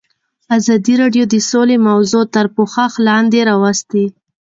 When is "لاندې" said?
3.07-3.39